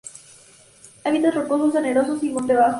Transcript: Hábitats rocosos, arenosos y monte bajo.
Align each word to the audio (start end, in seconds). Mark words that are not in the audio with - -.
Hábitats 1.03 1.35
rocosos, 1.35 1.75
arenosos 1.75 2.23
y 2.23 2.31
monte 2.31 2.55
bajo. 2.55 2.69